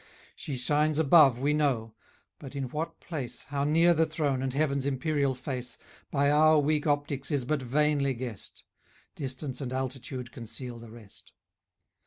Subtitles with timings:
[0.35, 1.93] }She shines above, we know;
[2.39, 5.77] but in what place, How near the throne, and heaven's imperial face,
[6.09, 8.63] By our weak optics is but vainly guessed;
[9.13, 11.33] Distance and altitude conceal the rest.